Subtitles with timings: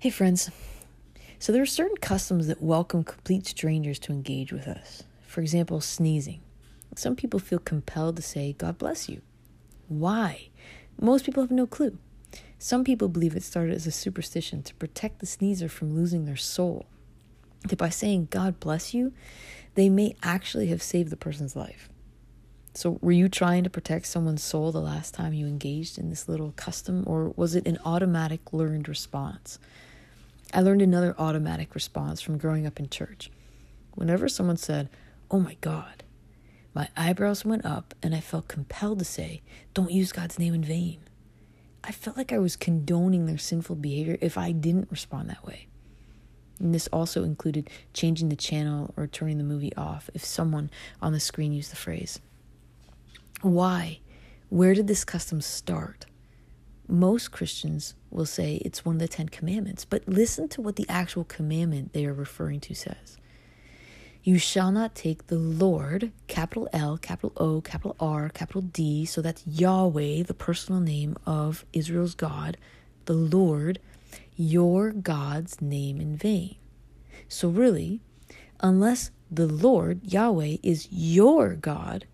[0.00, 0.50] Hey, friends.
[1.38, 5.02] So, there are certain customs that welcome complete strangers to engage with us.
[5.26, 6.40] For example, sneezing.
[6.96, 9.20] Some people feel compelled to say, God bless you.
[9.88, 10.48] Why?
[10.98, 11.98] Most people have no clue.
[12.58, 16.34] Some people believe it started as a superstition to protect the sneezer from losing their
[16.34, 16.86] soul.
[17.68, 19.12] That by saying, God bless you,
[19.74, 21.90] they may actually have saved the person's life.
[22.72, 26.26] So, were you trying to protect someone's soul the last time you engaged in this
[26.26, 29.58] little custom, or was it an automatic learned response?
[30.52, 33.30] I learned another automatic response from growing up in church.
[33.94, 34.88] Whenever someone said,
[35.30, 36.02] Oh my God,
[36.74, 39.42] my eyebrows went up and I felt compelled to say,
[39.74, 40.98] Don't use God's name in vain.
[41.84, 45.66] I felt like I was condoning their sinful behavior if I didn't respond that way.
[46.58, 50.70] And this also included changing the channel or turning the movie off if someone
[51.00, 52.20] on the screen used the phrase.
[53.40, 54.00] Why?
[54.50, 56.06] Where did this custom start?
[56.90, 60.86] Most Christians will say it's one of the Ten Commandments, but listen to what the
[60.88, 63.16] actual commandment they are referring to says.
[64.22, 69.22] You shall not take the Lord, capital L, capital O, capital R, capital D, so
[69.22, 72.58] that's Yahweh, the personal name of Israel's God,
[73.06, 73.78] the Lord,
[74.36, 76.56] your God's name in vain.
[77.28, 78.00] So, really,
[78.60, 82.06] unless the Lord, Yahweh, is your God,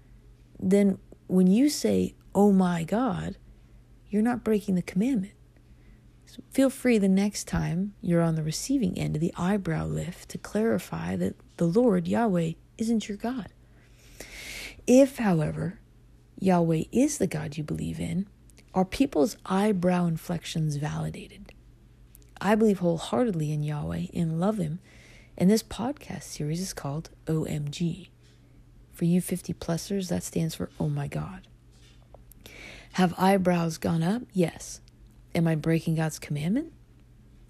[0.61, 3.37] then when you say, oh my God,
[4.11, 5.33] you're not breaking the commandment.
[6.27, 10.29] So feel free the next time you're on the receiving end of the eyebrow lift
[10.31, 13.49] to clarify that the Lord, Yahweh, isn't your God.
[14.87, 15.81] If, however,
[16.39, 18.27] Yahweh is the God you believe in,
[18.75, 21.53] are people's eyebrow inflections validated?
[22.41, 24.81] I believe wholeheartedly in Yahweh and love Him,
[25.39, 28.09] and this podcast series is called OMG.
[28.93, 31.47] For you 50 plusers, that stands for Oh My God.
[32.97, 34.23] Have eyebrows gone up?
[34.33, 34.81] Yes.
[35.35, 36.73] Am I breaking God's commandment?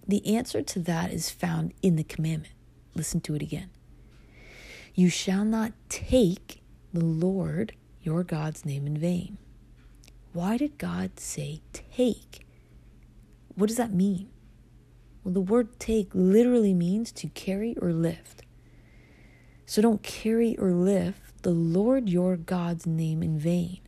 [0.08, 2.52] The answer to that is found in the commandment.
[2.96, 3.70] Listen to it again.
[4.96, 6.62] You shall not take
[6.92, 9.38] the Lord your God's name in vain.
[10.32, 12.44] Why did God say take?
[13.54, 14.28] What does that mean?
[15.22, 18.42] Well, the word take literally means to carry or lift.
[19.64, 23.78] So don't carry or lift the Lord your God's name in vain.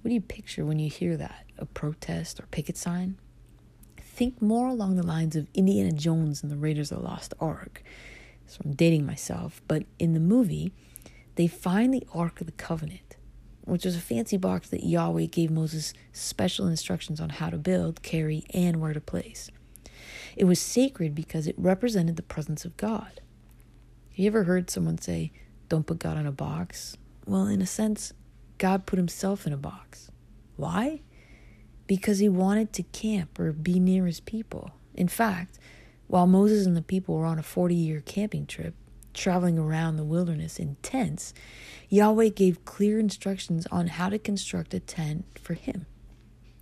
[0.00, 1.44] What do you picture when you hear that?
[1.58, 3.18] A protest or picket sign?
[3.98, 7.82] Think more along the lines of Indiana Jones and the Raiders of the Lost Ark.
[8.46, 10.72] So I'm dating myself, but in the movie,
[11.36, 13.16] they find the Ark of the Covenant,
[13.64, 18.02] which was a fancy box that Yahweh gave Moses special instructions on how to build,
[18.02, 19.50] carry, and where to place.
[20.34, 23.20] It was sacred because it represented the presence of God.
[24.10, 25.32] Have you ever heard someone say,
[25.68, 26.96] Don't put God in a box?
[27.26, 28.12] Well, in a sense,
[28.60, 30.10] God put himself in a box.
[30.56, 31.00] Why?
[31.86, 34.72] Because he wanted to camp or be near his people.
[34.94, 35.58] In fact,
[36.08, 38.74] while Moses and the people were on a 40 year camping trip,
[39.14, 41.32] traveling around the wilderness in tents,
[41.88, 45.86] Yahweh gave clear instructions on how to construct a tent for him.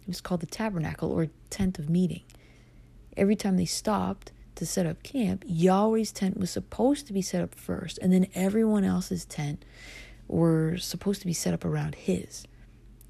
[0.03, 2.23] It was called the tabernacle or tent of meeting.
[3.17, 7.43] Every time they stopped to set up camp, Yahweh's tent was supposed to be set
[7.43, 9.65] up first, and then everyone else's tent
[10.29, 12.47] were supposed to be set up around his.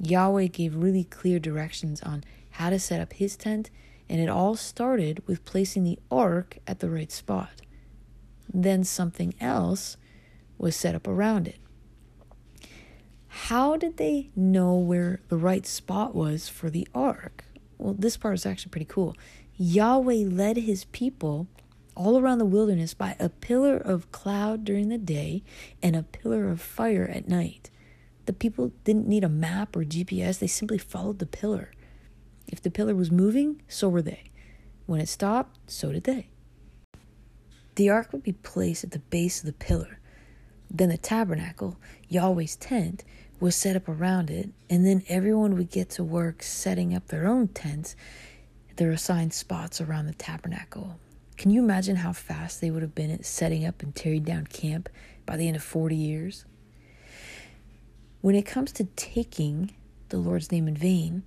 [0.01, 3.71] Yahweh gave really clear directions on how to set up his tent,
[4.09, 7.61] and it all started with placing the ark at the right spot.
[8.53, 9.97] Then something else
[10.57, 11.59] was set up around it.
[13.29, 17.45] How did they know where the right spot was for the ark?
[17.77, 19.17] Well, this part is actually pretty cool.
[19.57, 21.47] Yahweh led his people
[21.99, 25.43] all around the wilderness by a pillar of cloud during the day
[25.83, 27.71] and a pillar of fire at night.
[28.27, 31.73] The people didn't need a map or GPS, they simply followed the pillar.
[32.47, 34.31] If the pillar was moving, so were they.
[34.87, 36.29] When it stopped, so did they.
[37.75, 39.99] The ark would be placed at the base of the pillar.
[40.71, 41.79] Then the tabernacle,
[42.09, 43.05] Yahweh's tent,
[43.41, 47.27] was set up around it, and then everyone would get to work setting up their
[47.27, 47.97] own tents,
[48.77, 50.99] their assigned spots around the tabernacle.
[51.39, 54.49] Can you imagine how fast they would have been at setting up and tearing down
[54.49, 54.89] camp
[55.25, 56.45] by the end of 40 years?
[58.21, 59.71] When it comes to taking
[60.09, 61.23] the Lord's name in vain,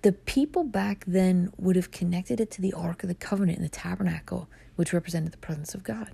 [0.00, 3.62] the people back then would have connected it to the Ark of the Covenant in
[3.62, 6.12] the tabernacle, which represented the presence of God.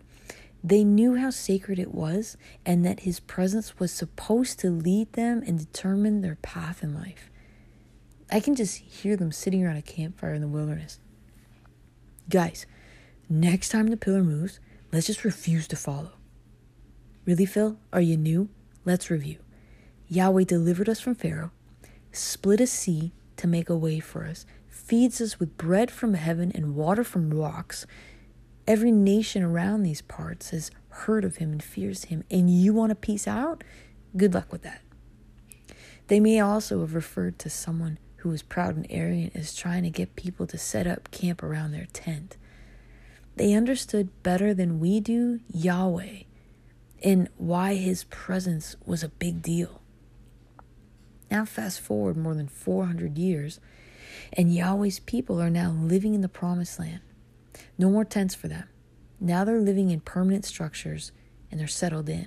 [0.65, 2.37] They knew how sacred it was
[2.67, 7.31] and that His presence was supposed to lead them and determine their path in life.
[8.33, 10.99] I can just hear them sitting around a campfire in the wilderness.
[12.29, 12.67] Guys,
[13.31, 14.59] Next time the pillar moves,
[14.91, 16.13] let's just refuse to follow.
[17.27, 17.77] Really, Phil?
[17.93, 18.49] Are you new?
[18.87, 19.37] Let's review.
[20.09, 21.51] Yahweh delivered us from Pharaoh,
[22.11, 26.51] split a sea to make a way for us, feeds us with bread from heaven
[26.55, 27.87] and water from rocks.
[28.67, 32.91] Every nation around these parts has heard of him and fears him, and you want
[32.91, 33.63] to peace out?
[34.17, 34.81] Good luck with that.
[36.07, 39.91] They may also have referred to someone who was proud and arrogant as trying to
[39.91, 42.39] get people to set up camp around their tent.
[43.39, 46.23] They understood better than we do Yahweh
[47.05, 49.81] and why his presence was a big deal.
[51.31, 53.61] Now, fast forward more than 400 years,
[54.33, 56.99] and Yahweh's people are now living in the promised land.
[57.79, 58.67] No more tents for them.
[59.21, 61.13] Now they're living in permanent structures
[61.49, 62.27] and they're settled in.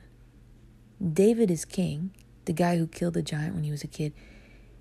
[1.06, 2.12] David is king,
[2.46, 4.14] the guy who killed the giant when he was a kid,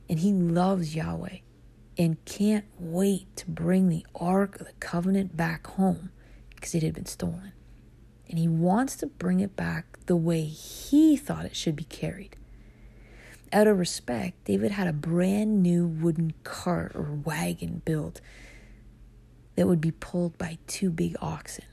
[0.09, 1.38] and he loves Yahweh
[1.99, 6.11] and can't wait to bring the Ark of the Covenant back home
[6.61, 7.53] because it had been stolen.
[8.29, 12.37] And he wants to bring it back the way he thought it should be carried.
[13.53, 18.21] Out of respect, David had a brand new wooden cart or wagon built
[19.57, 21.65] that would be pulled by two big oxen.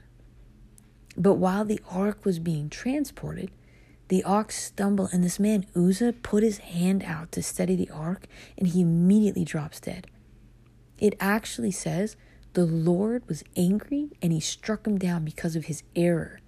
[1.16, 3.52] But while the ark was being transported,
[4.08, 8.26] the ox stumbled, and this man Uzzah put his hand out to steady the ark,
[8.58, 10.08] and he immediately drops dead.
[10.98, 12.16] It actually says
[12.58, 16.40] the Lord was angry and he struck him down because of his error.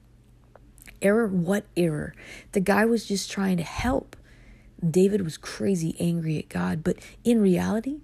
[1.03, 1.27] Error?
[1.27, 2.15] What error?
[2.53, 4.15] The guy was just trying to help.
[4.83, 7.99] David was crazy angry at God, but in reality,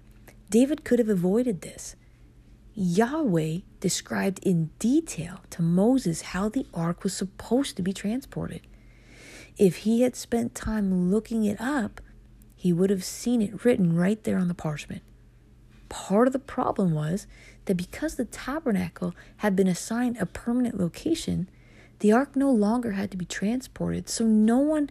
[0.50, 1.96] David could have avoided this.
[2.74, 8.60] Yahweh described in detail to Moses how the ark was supposed to be transported.
[9.58, 12.00] If he had spent time looking it up,
[12.54, 15.02] he would have seen it written right there on the parchment.
[15.88, 17.26] Part of the problem was
[17.66, 21.48] that because the tabernacle had been assigned a permanent location,
[21.98, 24.90] the ark no longer had to be transported, so no one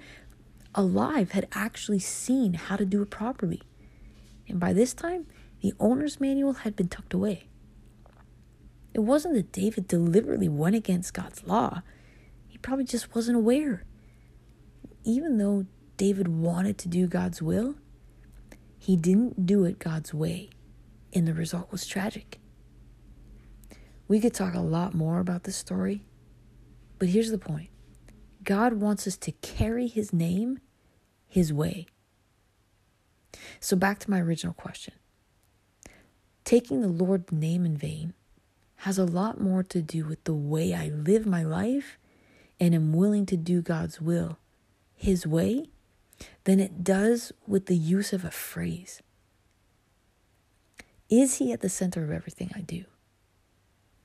[0.74, 3.62] alive had actually seen how to do it properly.
[4.48, 5.25] And by this time,
[5.62, 7.48] the owner's manual had been tucked away.
[8.94, 11.81] It wasn't that David deliberately went against God's law,
[12.48, 13.83] he probably just wasn't aware.
[15.04, 15.66] Even though
[15.98, 17.75] David wanted to do God's will,
[18.78, 20.50] he didn't do it God's way,
[21.13, 22.39] and the result was tragic.
[24.07, 26.06] We could talk a lot more about this story,
[27.00, 27.69] but here's the point
[28.44, 30.60] God wants us to carry his name
[31.28, 31.88] his way.
[33.60, 34.94] So, back to my original question
[36.46, 38.13] taking the Lord's name in vain
[38.78, 41.98] has a lot more to do with the way I live my life
[42.60, 44.38] and am willing to do God's will,
[44.96, 45.66] His way,
[46.44, 49.02] than it does with the use of a phrase.
[51.10, 52.86] Is He at the center of everything I do?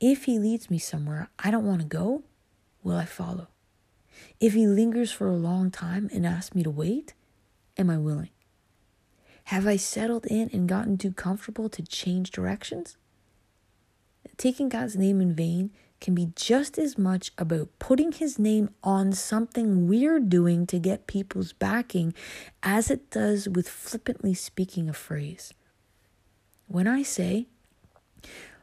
[0.01, 2.23] If He leads me somewhere I don't want to go,
[2.83, 3.49] will I follow?
[4.41, 7.15] If He lingers for a long time and asks me to wait,
[7.77, 8.31] am I willing?
[9.45, 12.97] Have I settled in and gotten too comfortable to change directions?
[14.37, 15.71] Taking God's name in vain
[16.01, 21.07] can be just as much about putting his name on something we're doing to get
[21.07, 22.15] people's backing
[22.63, 25.53] as it does with flippantly speaking a phrase.
[26.69, 27.49] When I say,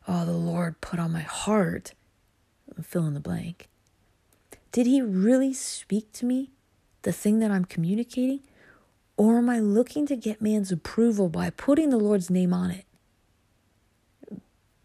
[0.08, 1.94] Oh, the Lord put on my heart,
[2.82, 3.68] fill in the blank,
[4.72, 6.52] did he really speak to me,
[7.02, 8.42] the thing that I'm communicating?
[9.16, 12.86] Or am I looking to get man's approval by putting the Lord's name on it?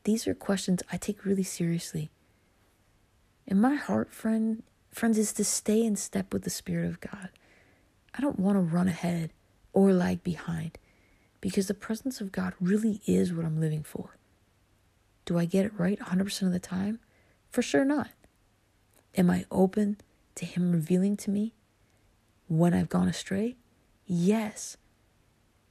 [0.05, 2.11] These are questions I take really seriously.
[3.47, 7.29] And my heart, friend, friends, is to stay in step with the Spirit of God.
[8.15, 9.31] I don't want to run ahead
[9.73, 10.79] or lag behind
[11.41, 14.17] because the presence of God really is what I'm living for.
[15.25, 16.99] Do I get it right 100% of the time?
[17.51, 18.11] For sure not.
[19.17, 19.99] Am I open
[20.35, 21.55] to Him revealing to me
[22.49, 23.57] when I've gone astray?
[24.07, 24.77] Yes.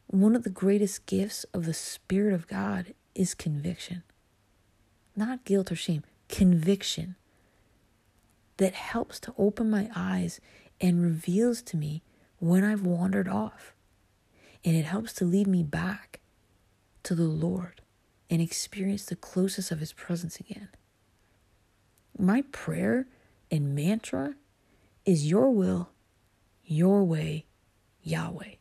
[0.08, 4.04] One of the greatest gifts of the Spirit of God is conviction.
[5.16, 7.16] Not guilt or shame, conviction
[8.58, 10.40] that helps to open my eyes
[10.80, 12.04] and reveals to me
[12.40, 13.74] when I've wandered off.
[14.64, 16.20] And it helps to lead me back
[17.04, 17.82] to the Lord
[18.32, 20.70] and experience the closeness of His presence again.
[22.18, 23.08] My prayer
[23.52, 24.36] and mantra
[25.06, 25.90] is Your will,
[26.64, 27.46] Your way,
[28.02, 28.56] Yahweh.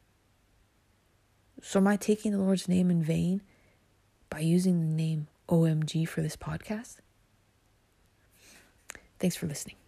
[1.63, 3.43] So, am I taking the Lord's name in vain
[4.29, 6.97] by using the name OMG for this podcast?
[9.19, 9.80] Thanks for listening.